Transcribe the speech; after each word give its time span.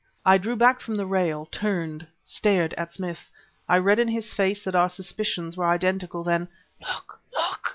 I 0.25 0.39
drew 0.39 0.55
back 0.55 0.81
from 0.81 0.95
the 0.95 1.05
rail, 1.05 1.47
turned, 1.51 2.07
stared 2.23 2.73
at 2.73 2.91
Smith. 2.91 3.29
I 3.69 3.77
read 3.77 3.99
in 3.99 4.07
his 4.07 4.33
face 4.33 4.63
that 4.63 4.73
our 4.73 4.89
suspicions 4.89 5.55
were 5.55 5.69
identical. 5.69 6.23
Then 6.23 6.47
"Look! 6.81 7.19
Look!" 7.35 7.69